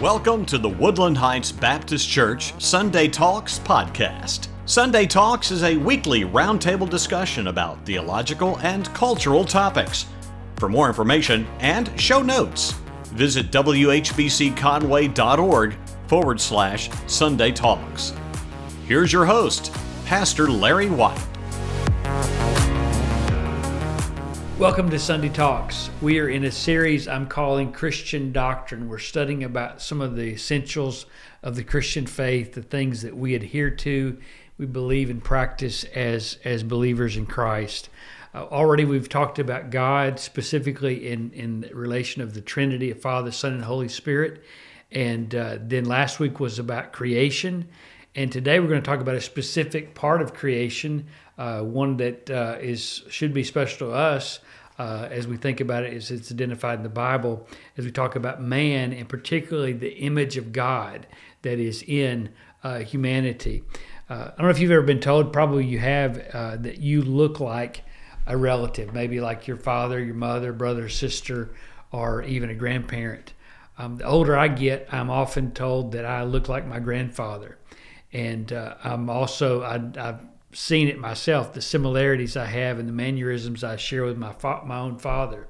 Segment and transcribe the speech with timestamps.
[0.00, 4.48] Welcome to the Woodland Heights Baptist Church Sunday Talks podcast.
[4.66, 10.04] Sunday Talks is a weekly roundtable discussion about theological and cultural topics.
[10.56, 12.72] For more information and show notes,
[13.04, 15.76] visit whbcconway.org
[16.08, 18.12] forward slash Sunday Talks.
[18.86, 19.74] Here's your host,
[20.04, 21.26] Pastor Larry White.
[24.58, 25.90] Welcome to Sunday Talks.
[26.00, 28.88] We are in a series I'm calling Christian Doctrine.
[28.88, 31.04] We're studying about some of the essentials
[31.42, 34.16] of the Christian faith, the things that we adhere to,
[34.56, 37.90] we believe and practice as as believers in Christ.
[38.34, 43.32] Uh, already we've talked about God specifically in in relation of the Trinity of Father,
[43.32, 44.42] Son, and Holy Spirit,
[44.90, 47.68] and uh, then last week was about creation.
[48.14, 52.30] And today we're going to talk about a specific part of creation, uh, one that
[52.30, 54.40] uh, is should be special to us
[54.78, 58.16] uh, as we think about it, as it's identified in the Bible, as we talk
[58.16, 61.06] about man and particularly the image of God
[61.42, 62.30] that is in
[62.62, 63.62] uh, humanity.
[64.08, 67.02] Uh, I don't know if you've ever been told, probably you have, uh, that you
[67.02, 67.82] look like
[68.26, 71.54] a relative, maybe like your father, your mother, brother, sister,
[71.92, 73.32] or even a grandparent.
[73.78, 77.58] Um, the older I get, I'm often told that I look like my grandfather.
[78.12, 80.20] And I'm also, I, I've
[80.56, 84.62] seen it myself, the similarities I have and the mannerisms I share with my, fa-
[84.64, 85.48] my own father.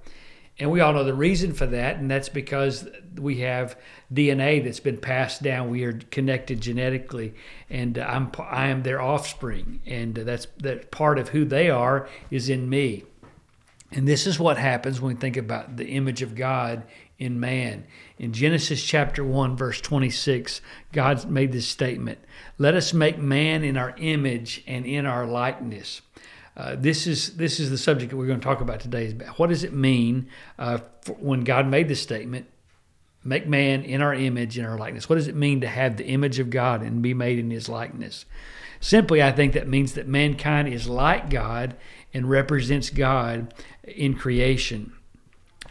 [0.59, 3.79] And we all know the reason for that, and that's because we have
[4.13, 5.71] DNA that's been passed down.
[5.71, 7.35] We are connected genetically,
[7.69, 12.49] and I'm I am their offspring, and that's that part of who they are is
[12.49, 13.05] in me.
[13.93, 16.83] And this is what happens when we think about the image of God
[17.19, 17.85] in man.
[18.19, 20.61] In Genesis chapter 1, verse 26,
[20.93, 22.19] God made this statement
[22.59, 26.03] Let us make man in our image and in our likeness.
[26.57, 29.13] Uh, this is this is the subject that we're going to talk about today.
[29.37, 30.79] What does it mean uh,
[31.19, 32.47] when God made this statement?
[33.23, 35.09] Make man in our image, in our likeness.
[35.09, 37.69] What does it mean to have the image of God and be made in His
[37.69, 38.25] likeness?
[38.79, 41.77] Simply, I think that means that mankind is like God
[42.15, 43.53] and represents God
[43.87, 44.93] in creation.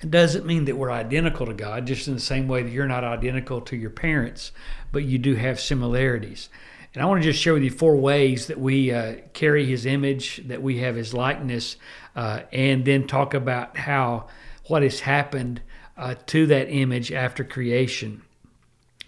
[0.02, 2.88] It doesn't mean that we're identical to God, just in the same way that you're
[2.88, 4.52] not identical to your parents,
[4.92, 6.50] but you do have similarities.
[6.94, 9.86] And I want to just share with you four ways that we uh, carry His
[9.86, 11.76] image, that we have His likeness,
[12.16, 14.28] uh, and then talk about how
[14.68, 15.62] what has happened
[15.98, 18.22] uh, to that image after creation.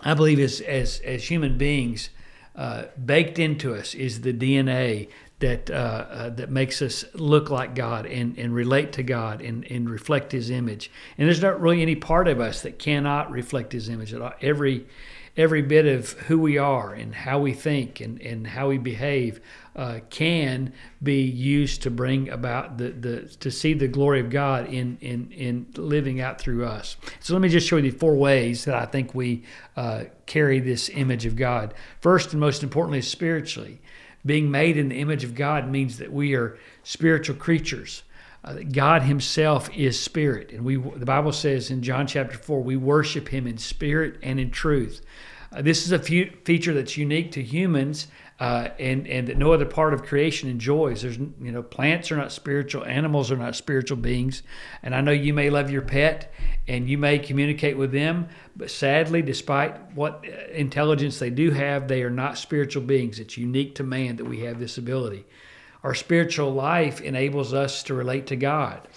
[0.02, 2.10] I believe as as as human beings,
[2.56, 5.10] uh, baked into us is the DNA
[5.40, 9.64] that uh, uh, that makes us look like God and, and relate to God and,
[9.66, 10.92] and reflect His image.
[11.18, 14.34] And there's not really any part of us that cannot reflect His image at all.
[14.42, 14.88] Every
[15.38, 19.40] every bit of who we are and how we think and, and how we behave
[19.76, 24.66] uh, can be used to bring about the, the to see the glory of God
[24.66, 26.98] in, in in living out through us.
[27.20, 29.44] So let me just show you the four ways that I think we
[29.76, 31.76] uh, carry this image of God.
[32.02, 33.80] First and most importantly, spiritually.
[34.28, 38.04] Being made in the image of God means that we are spiritual creatures.
[38.44, 42.76] Uh, God Himself is spirit, and we the Bible says in John chapter four we
[42.76, 45.02] worship Him in spirit and in truth.
[45.52, 48.08] Uh, this is a feature that's unique to humans
[48.40, 51.02] uh, and and that no other part of creation enjoys.
[51.02, 54.44] There's you know plants are not spiritual, animals are not spiritual beings,
[54.84, 56.32] and I know you may love your pet
[56.68, 61.88] and you may communicate with them, but sadly, despite what uh, intelligence they do have,
[61.88, 63.20] they are not spiritual beings.
[63.20, 65.26] It's unique to man that we have this ability.
[65.84, 68.88] Our spiritual life enables us to relate to God.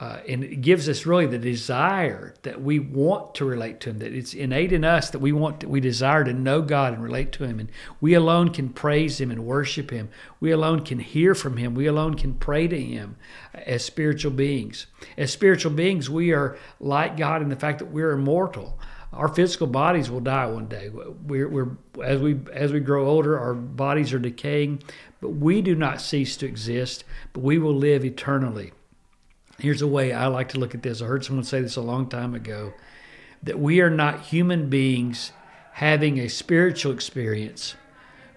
[0.00, 3.98] Uh, and it gives us really the desire that we want to relate to Him.
[3.98, 7.02] That it's innate in us that we want, to, we desire to know God and
[7.02, 10.08] relate to Him, and we alone can praise Him and worship Him.
[10.40, 11.74] We alone can hear from Him.
[11.74, 13.16] We alone can pray to Him
[13.52, 14.86] as spiritual beings.
[15.18, 18.78] As spiritual beings, we are like God in the fact that we're immortal.
[19.12, 20.88] Our physical bodies will die one day.
[20.88, 24.82] We're, we're as we as we grow older, our bodies are decaying,
[25.20, 27.04] but we do not cease to exist.
[27.34, 28.72] But we will live eternally.
[29.60, 31.02] Here's a way I like to look at this.
[31.02, 32.72] I heard someone say this a long time ago
[33.42, 35.32] that we are not human beings
[35.72, 37.74] having a spiritual experience.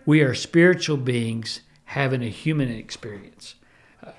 [0.06, 3.56] We are spiritual beings having a human experience.
[4.06, 4.12] Uh,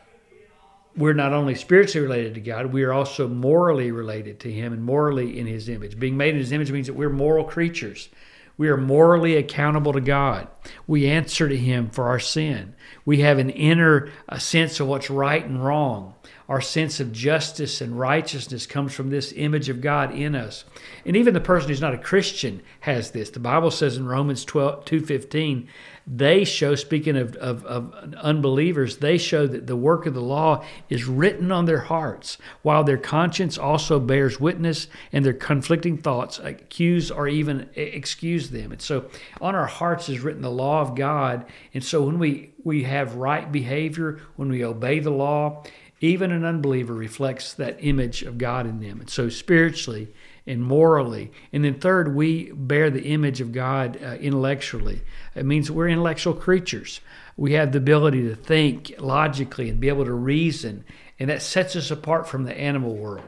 [0.97, 4.83] we're not only spiritually related to God, we are also morally related to Him and
[4.83, 5.99] morally in His image.
[5.99, 8.09] Being made in His image means that we're moral creatures.
[8.57, 10.47] We are morally accountable to God.
[10.87, 12.75] We answer to Him for our sin.
[13.05, 16.15] We have an inner sense of what's right and wrong.
[16.49, 20.65] Our sense of justice and righteousness comes from this image of God in us.
[21.07, 23.31] And even the person who's not a Christian has this.
[23.31, 25.67] The Bible says in Romans 12, 2.15,
[26.07, 30.63] they show, speaking of, of, of, unbelievers, they show that the work of the law
[30.91, 36.39] is written on their hearts, while their conscience also bears witness and their conflicting thoughts
[36.41, 38.71] accuse or even excuse them.
[38.71, 39.09] And so
[39.41, 41.47] on our hearts is written the law of God.
[41.73, 45.65] And so when we, we have right behavior, when we obey the law,
[46.01, 49.01] even an unbeliever reflects that image of God in them.
[49.01, 50.13] And so spiritually,
[50.47, 51.31] and morally.
[51.53, 55.03] And then third, we bear the image of God uh, intellectually.
[55.35, 57.01] It means we're intellectual creatures.
[57.37, 60.85] We have the ability to think logically and be able to reason,
[61.19, 63.25] and that sets us apart from the animal world.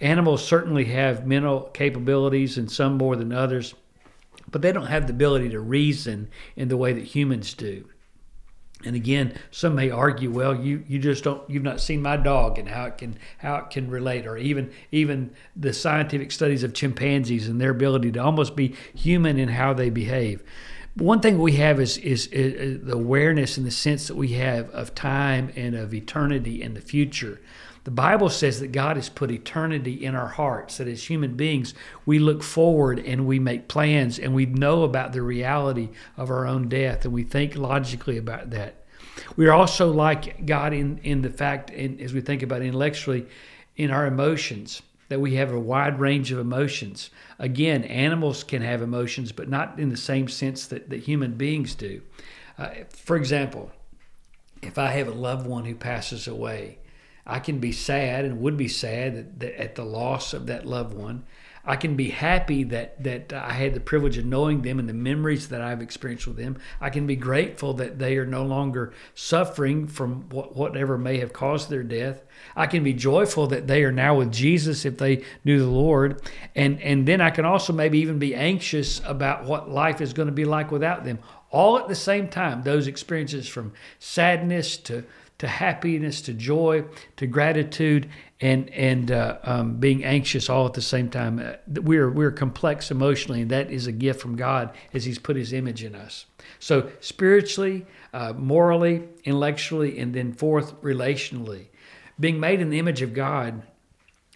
[0.00, 3.74] Animals certainly have mental capabilities, and some more than others,
[4.50, 7.84] but they don't have the ability to reason in the way that humans do.
[8.84, 12.58] And again, some may argue, well, you, you just don't you've not seen my dog
[12.58, 16.74] and how it can how it can relate, or even even the scientific studies of
[16.74, 20.44] chimpanzees and their ability to almost be human in how they behave.
[20.94, 24.68] One thing we have is, is, is the awareness and the sense that we have
[24.70, 27.40] of time and of eternity and the future.
[27.88, 31.72] The Bible says that God has put eternity in our hearts, that as human beings,
[32.04, 36.46] we look forward and we make plans and we know about the reality of our
[36.46, 38.84] own death and we think logically about that.
[39.36, 43.26] We are also like God in, in the fact, in, as we think about intellectually,
[43.74, 47.08] in our emotions, that we have a wide range of emotions.
[47.38, 51.74] Again, animals can have emotions, but not in the same sense that, that human beings
[51.74, 52.02] do.
[52.58, 53.72] Uh, for example,
[54.60, 56.76] if I have a loved one who passes away,
[57.28, 61.24] I can be sad and would be sad at the loss of that loved one.
[61.68, 64.94] I can be happy that that I had the privilege of knowing them and the
[64.94, 66.56] memories that I've experienced with them.
[66.80, 71.68] I can be grateful that they are no longer suffering from whatever may have caused
[71.68, 72.24] their death.
[72.56, 76.22] I can be joyful that they are now with Jesus if they knew the Lord.
[76.54, 80.28] And and then I can also maybe even be anxious about what life is going
[80.28, 81.18] to be like without them.
[81.50, 85.04] All at the same time, those experiences from sadness to
[85.38, 86.84] to happiness, to joy,
[87.16, 88.08] to gratitude,
[88.40, 91.38] and and uh, um, being anxious all at the same time.
[91.38, 95.36] Uh, we're we're complex emotionally, and that is a gift from God as He's put
[95.36, 96.26] His image in us.
[96.58, 101.66] So spiritually, uh, morally, intellectually, and then fourth, relationally,
[102.18, 103.62] being made in the image of God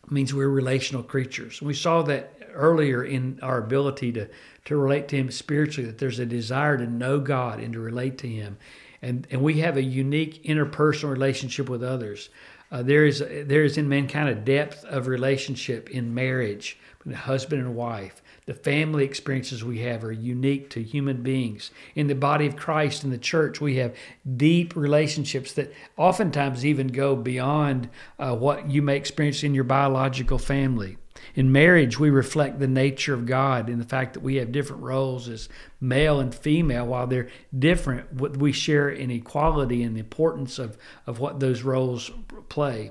[0.08, 1.60] means we're relational creatures.
[1.60, 4.28] We saw that earlier in our ability to
[4.66, 5.88] to relate to Him spiritually.
[5.90, 8.56] That there's a desire to know God and to relate to Him
[9.02, 12.31] and and we have a unique interpersonal relationship with others.
[12.70, 17.60] Uh, there is there is in mankind a depth of relationship in marriage, between husband
[17.60, 18.22] and wife.
[18.46, 21.70] The family experiences we have are unique to human beings.
[21.94, 23.94] In the body of Christ, in the church, we have
[24.37, 27.88] deep relationships that oftentimes even go beyond
[28.19, 30.96] uh, what you may experience in your biological family.
[31.35, 34.82] In marriage, we reflect the nature of God in the fact that we have different
[34.82, 35.49] roles as
[35.81, 36.87] male and female.
[36.87, 37.29] While they're
[37.59, 40.76] different, we share in equality and the importance of,
[41.06, 42.11] of what those roles
[42.49, 42.91] play.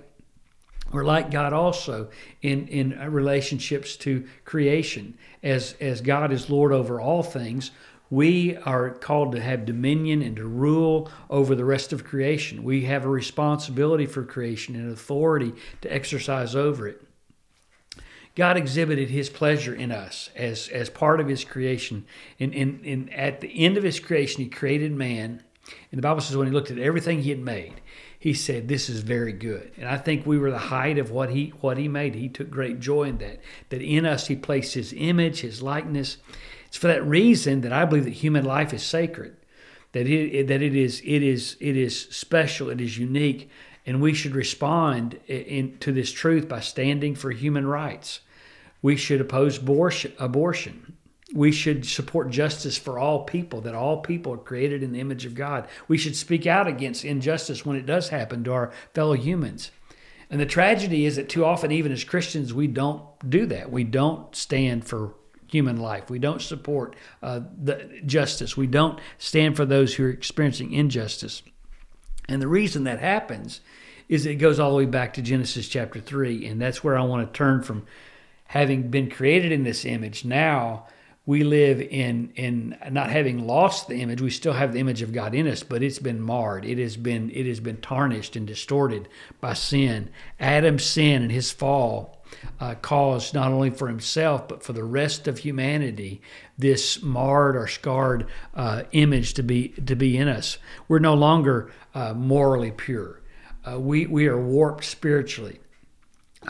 [0.91, 2.09] We're like God also
[2.41, 5.17] in, in uh, relationships to creation.
[5.41, 7.71] As, as God is Lord over all things,
[8.09, 12.63] we are called to have dominion and to rule over the rest of creation.
[12.63, 17.01] We have a responsibility for creation and authority to exercise over it.
[18.35, 22.05] God exhibited his pleasure in us as, as part of his creation.
[22.39, 25.43] And, and, and at the end of his creation, he created man.
[25.91, 27.81] And the Bible says when he looked at everything he had made,
[28.17, 29.71] he said, This is very good.
[29.77, 32.15] And I think we were the height of what he what he made.
[32.15, 33.39] He took great joy in that.
[33.69, 36.17] That in us he placed his image, his likeness.
[36.67, 39.35] It's for that reason that I believe that human life is sacred.
[39.93, 43.49] That it that it is it is it is special, it is unique
[43.85, 48.21] and we should respond in, to this truth by standing for human rights.
[48.81, 50.97] We should oppose abortion.
[51.33, 55.25] We should support justice for all people, that all people are created in the image
[55.25, 55.67] of God.
[55.87, 59.71] We should speak out against injustice when it does happen to our fellow humans.
[60.29, 63.71] And the tragedy is that too often, even as Christians, we don't do that.
[63.71, 65.13] We don't stand for
[65.47, 66.09] human life.
[66.09, 68.55] We don't support uh, the justice.
[68.55, 71.43] We don't stand for those who are experiencing injustice.
[72.27, 73.61] And the reason that happens
[74.07, 76.45] is it goes all the way back to Genesis chapter 3.
[76.45, 77.85] And that's where I want to turn from
[78.45, 80.25] having been created in this image.
[80.25, 80.87] Now
[81.25, 85.13] we live in, in not having lost the image, we still have the image of
[85.13, 86.65] God in us, but it's been marred.
[86.65, 89.07] It has been, it has been tarnished and distorted
[89.39, 90.09] by sin.
[90.39, 92.20] Adam's sin and his fall
[92.59, 96.21] uh, caused not only for himself but for the rest of humanity
[96.57, 100.57] this marred or scarred uh, image to be to be in us.
[100.87, 103.21] We're no longer uh, morally pure.
[103.65, 105.59] Uh, we, we are warped spiritually.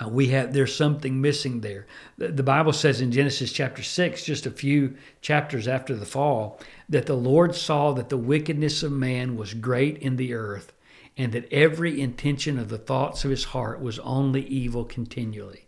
[0.02, 1.86] Uh, we have there's something missing there.
[2.18, 6.62] The, the, Bible says in Genesis chapter six, just a few chapters after the fall,
[6.88, 10.72] that the Lord saw that the wickedness of man was great in the earth,
[11.18, 15.66] and that every intention of the thoughts of his heart was only evil continually.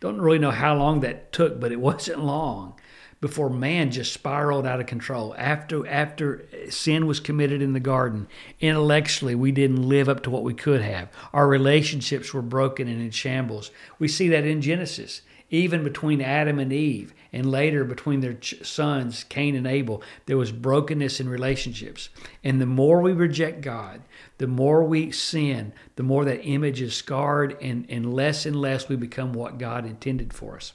[0.00, 2.78] Don't really know how long that took, but it wasn't long
[3.20, 5.34] before man just spiraled out of control.
[5.36, 8.28] After after sin was committed in the garden,
[8.60, 11.08] intellectually we didn't live up to what we could have.
[11.32, 13.70] Our relationships were broken and in shambles.
[13.98, 19.24] We see that in Genesis, even between Adam and Eve, and later between their sons
[19.24, 22.10] Cain and Abel, there was brokenness in relationships.
[22.44, 24.02] And the more we reject God,
[24.38, 28.88] the more we sin, the more that image is scarred, and, and less and less
[28.88, 30.72] we become what God intended for us.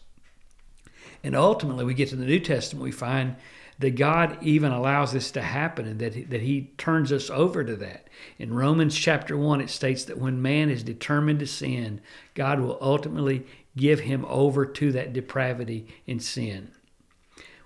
[1.24, 3.36] And ultimately, we get to the New Testament, we find
[3.80, 7.64] that God even allows this to happen and that he, that he turns us over
[7.64, 8.08] to that.
[8.38, 12.02] In Romans chapter 1, it states that when man is determined to sin,
[12.36, 16.72] God will ultimately give him over to that depravity and sin.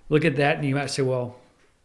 [0.10, 1.36] Look at that, and you might say, well,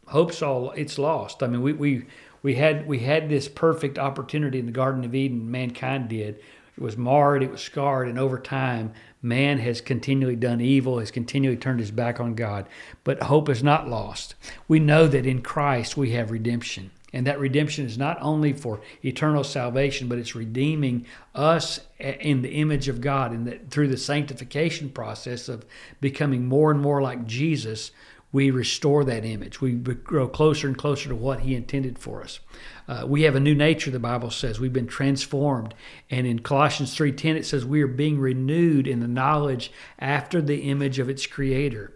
[0.07, 1.43] hope's all, it's lost.
[1.43, 2.07] I mean, we, we,
[2.43, 6.37] we, had, we had this perfect opportunity in the Garden of Eden, mankind did.
[6.77, 8.93] It was marred, it was scarred, and over time,
[9.25, 12.67] Man has continually done evil, has continually turned his back on God,
[13.05, 14.35] but hope is not lost.
[14.67, 16.91] We know that in Christ we have redemption.
[17.13, 22.53] And that redemption is not only for eternal salvation, but it's redeeming us in the
[22.53, 23.33] image of God.
[23.33, 25.67] And that through the sanctification process of
[26.01, 27.91] becoming more and more like Jesus,
[28.33, 29.61] we restore that image.
[29.61, 32.41] We grow closer and closer to what He intended for us.
[32.89, 33.91] Uh, we have a new nature.
[33.91, 35.75] The Bible says we've been transformed,
[36.11, 40.41] and in Colossians three ten it says we are being renewed in the knowledge after
[40.41, 41.93] the image of its Creator.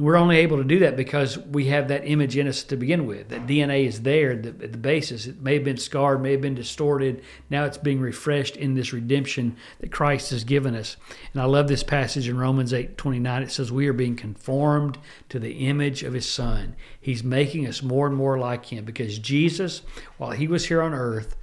[0.00, 3.06] We're only able to do that because we have that image in us to begin
[3.06, 3.28] with.
[3.28, 5.26] That DNA is there at the, basis.
[5.26, 7.22] It may have been scarred, may have been distorted.
[7.50, 10.96] Now it's being refreshed in this redemption that Christ has given us.
[11.34, 13.42] And I love this passage in Romans 8 29.
[13.42, 14.96] It says, We are being conformed
[15.28, 16.76] to the image of His Son.
[16.98, 19.82] He's making us more and more like Him because Jesus,
[20.16, 21.36] while He was here on earth,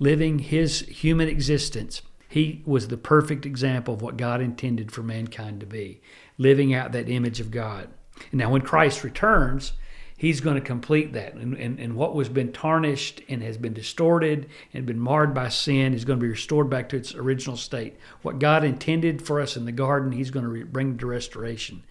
[0.00, 5.58] living His human existence, he was the perfect example of what God intended for mankind
[5.60, 6.00] to be,
[6.38, 7.88] living out that image of God.
[8.32, 9.72] Now, when Christ returns,
[10.16, 11.32] he's going to complete that.
[11.34, 15.48] And, and, and what was been tarnished and has been distorted and been marred by
[15.48, 17.96] sin is going to be restored back to its original state.
[18.20, 21.84] What God intended for us in the garden, he's going to bring to restoration.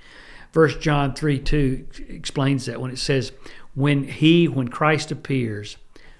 [0.52, 3.32] First John 3 2 explains that when it says,
[3.74, 5.78] When he, when Christ appears,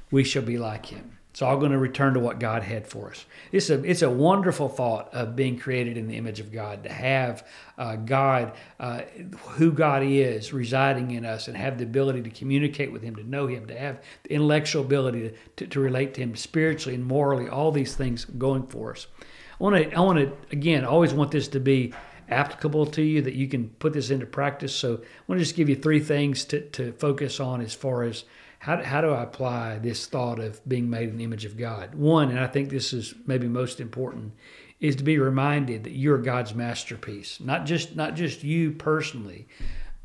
[0.10, 1.19] we shall be like him.
[1.40, 3.26] It's all going to return to what God had for us.
[3.54, 6.92] It's a, it's a wonderful thought of being created in the image of God, to
[6.92, 9.04] have uh, God, uh,
[9.52, 13.24] who God is, residing in us, and have the ability to communicate with Him, to
[13.24, 17.06] know Him, to have the intellectual ability to, to, to relate to Him spiritually and
[17.06, 19.08] morally, all these things going for us.
[19.22, 21.94] I want to, I want to again, always want this to be
[22.28, 24.76] applicable to you, that you can put this into practice.
[24.76, 28.04] So I want to just give you three things to, to focus on as far
[28.04, 28.26] as
[28.60, 31.96] how, how do I apply this thought of being made in the image of God?
[31.96, 34.34] One, and I think this is maybe most important,
[34.82, 37.40] is to be reminded that you're God's masterpiece.
[37.40, 39.48] Not just not just you personally,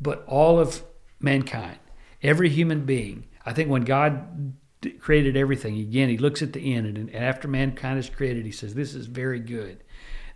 [0.00, 0.82] but all of
[1.20, 1.78] mankind,
[2.22, 3.26] every human being.
[3.44, 4.54] I think when God
[5.00, 8.74] created everything, again, He looks at the end, and after mankind is created, He says,
[8.74, 9.82] "This is very good."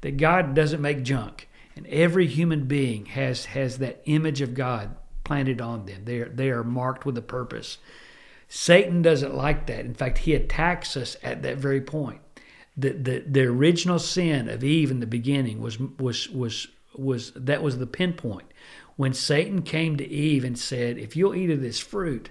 [0.01, 4.97] That God doesn't make junk, and every human being has has that image of God
[5.23, 6.05] planted on them.
[6.05, 7.79] They are they are marked with a purpose.
[8.49, 9.85] Satan doesn't like that.
[9.85, 12.21] In fact, he attacks us at that very point.
[12.77, 17.63] The, the, the original sin of Eve in the beginning was, was, was, was that
[17.63, 18.47] was the pinpoint.
[18.97, 22.31] When Satan came to Eve and said, If you'll eat of this fruit,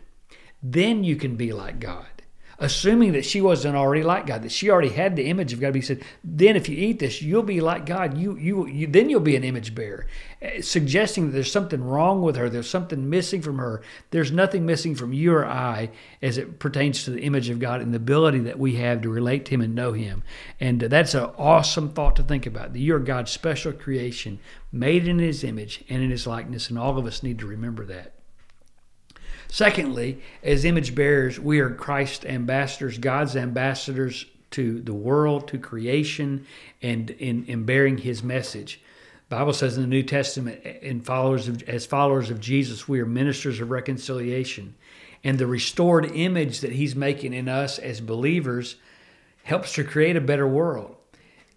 [0.64, 2.17] then you can be like God
[2.60, 5.70] assuming that she wasn't already like God, that she already had the image of God.
[5.70, 8.18] But he said, then if you eat this, you'll be like God.
[8.18, 10.08] You, you, you then you'll be an image bearer,
[10.42, 12.50] eh, suggesting that there's something wrong with her.
[12.50, 13.82] There's something missing from her.
[14.10, 17.82] There's nothing missing from you or I as it pertains to the image of God
[17.82, 20.24] and the ability that we have to relate to Him and know Him.
[20.60, 22.74] And that's an awesome thought to think about.
[22.74, 24.40] That you're God's special creation,
[24.72, 27.86] made in His image and in His likeness, and all of us need to remember
[27.86, 28.17] that.
[29.50, 36.46] Secondly, as image bearers, we are Christ's ambassadors, God's ambassadors to the world, to creation,
[36.82, 38.82] and in, in bearing his message.
[39.30, 43.06] Bible says in the New Testament, in followers of, as followers of Jesus, we are
[43.06, 44.75] ministers of reconciliation.
[45.24, 48.77] And the restored image that he's making in us as believers
[49.44, 50.96] helps to create a better world.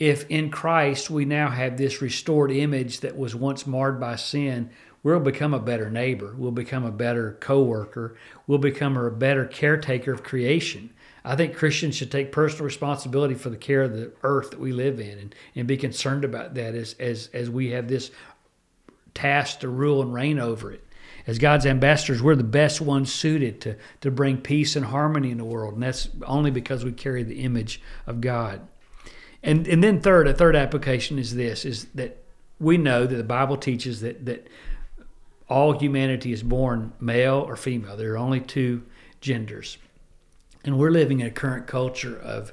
[0.01, 4.71] If in Christ we now have this restored image that was once marred by sin,
[5.03, 6.35] we'll become a better neighbor.
[6.37, 8.17] We'll become a better coworker.
[8.47, 10.91] We'll become a better caretaker of creation.
[11.25, 14.73] I think Christians should take personal responsibility for the care of the earth that we
[14.73, 18.11] live in and, and be concerned about that as, as, as we have this
[19.13, 20.85] task to rule and reign over it.
[21.27, 25.39] As God's ambassadors, we're the best ones suited to, to bring peace and harmony in
[25.39, 25.75] the world.
[25.75, 28.67] And that's only because we carry the image of God.
[29.43, 32.23] And, and then third, a third application is this, is that
[32.59, 34.49] we know that the Bible teaches that, that
[35.51, 37.97] all humanity is born male or female.
[37.97, 38.85] There are only two
[39.21, 39.77] genders.
[40.65, 42.53] And we're living in a current culture of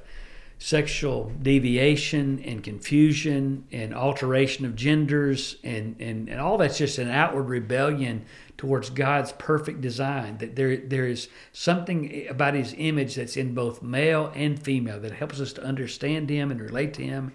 [0.59, 7.09] sexual deviation and confusion and alteration of genders and, and, and all that's just an
[7.09, 8.25] outward rebellion
[8.57, 10.39] towards God's perfect design.
[10.39, 15.11] That there there is something about his image that's in both male and female that
[15.11, 17.33] helps us to understand him and relate to him.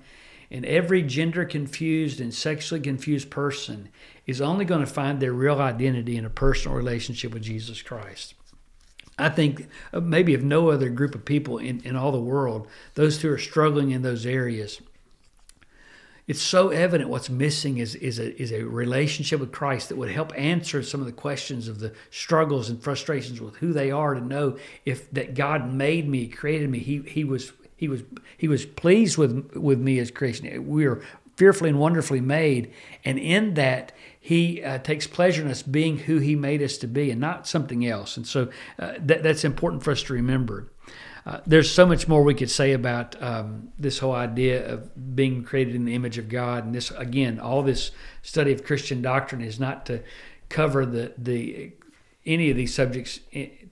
[0.53, 3.89] And every gender confused and sexually confused person
[4.27, 8.35] is only going to find their real identity in a personal relationship with Jesus Christ.
[9.19, 12.69] I think uh, maybe of no other group of people in, in all the world,
[12.95, 14.83] those who are struggling in those areas.
[16.29, 20.11] It's so evident what's missing is, is, a, is a relationship with Christ that would
[20.11, 24.15] help answer some of the questions of the struggles and frustrations with who they are
[24.15, 26.79] to know if that God made me, created me.
[26.79, 27.53] He, he was
[27.83, 28.05] he was
[28.37, 30.69] he was pleased with with me as creation.
[30.69, 31.03] We are
[31.37, 32.73] fearfully and wonderfully made,
[33.05, 36.87] and in that he uh, takes pleasure in us being who he made us to
[36.87, 38.17] be and not something else.
[38.17, 40.71] And so uh, that, that's important for us to remember.
[41.27, 45.43] Uh, there's so much more we could say about um, this whole idea of being
[45.43, 46.65] created in the image of God.
[46.65, 47.91] And this, again, all this
[48.23, 50.05] study of Christian doctrine is not to
[50.49, 51.73] cover the the
[52.25, 53.19] any of these subjects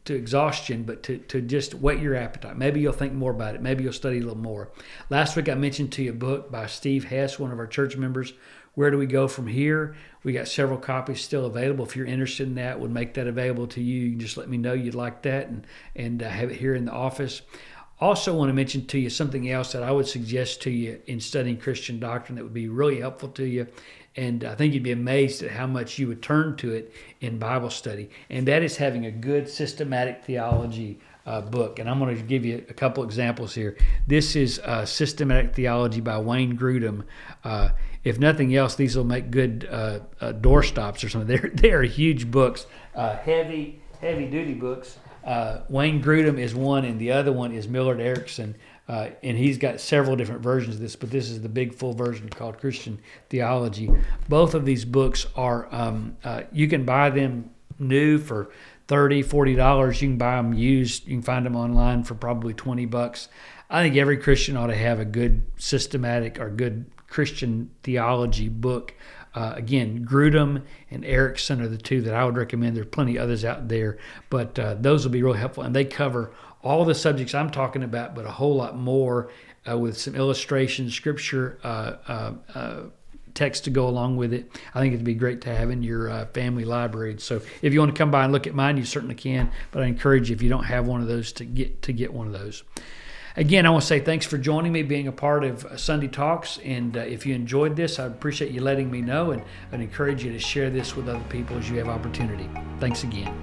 [0.05, 2.57] to exhaustion, but to, to just whet your appetite.
[2.57, 3.63] Maybe you'll think more about it.
[3.63, 4.71] Maybe you'll study a little more.
[5.11, 7.97] Last week I mentioned to you a book by Steve Hess, one of our church
[7.97, 8.33] members,
[8.75, 9.97] where do we go from here?
[10.23, 11.85] We got several copies still available.
[11.85, 14.03] If you're interested in that, would make that available to you.
[14.03, 15.67] You can just let me know you'd like that and
[15.97, 17.43] and uh, have it here in the office.
[18.01, 21.21] Also, want to mention to you something else that I would suggest to you in
[21.21, 23.67] studying Christian doctrine that would be really helpful to you.
[24.17, 27.39] And I think you'd be amazed at how much you would turn to it in
[27.39, 28.11] Bible study.
[28.29, 31.79] And that is having a good systematic theology uh, book.
[31.79, 33.77] And I'm going to give you a couple examples here.
[34.07, 37.05] This is uh, Systematic Theology by Wayne Grudem.
[37.45, 37.71] Uh,
[38.03, 41.29] if nothing else, these will make good uh, uh, doorstops or something.
[41.41, 44.99] They're, they're huge books, uh, heavy, heavy duty books.
[45.69, 48.57] Wayne Grudem is one, and the other one is Millard Erickson.
[48.89, 51.93] Uh, and he's got several different versions of this, but this is the big full
[51.93, 53.89] version called Christian Theology.
[54.29, 58.51] Both of these books are, um, uh, you can buy them new for
[58.89, 62.53] 30 40 dollars you can buy them used you can find them online for probably
[62.53, 63.29] 20 bucks
[63.71, 68.95] i think every christian ought to have a good systematic or good christian theology book
[69.35, 73.45] uh, again grudem and erickson are the two that i would recommend there's plenty others
[73.45, 77.35] out there but uh, those will be really helpful and they cover all the subjects
[77.35, 79.31] i'm talking about but a whole lot more
[79.71, 82.81] uh, with some illustrations scripture uh, uh, uh,
[83.35, 84.51] text to go along with it.
[84.75, 87.17] I think it'd be great to have in your uh, family library.
[87.19, 89.51] So if you want to come by and look at mine, you certainly can.
[89.71, 92.13] But I encourage you if you don't have one of those to get to get
[92.13, 92.63] one of those.
[93.41, 96.59] Again, I want to say thanks for joining me, being a part of Sunday Talks.
[96.59, 100.23] And uh, if you enjoyed this, I appreciate you letting me know, and I'd encourage
[100.23, 102.51] you to share this with other people as you have opportunity.
[102.81, 103.35] Thanks again.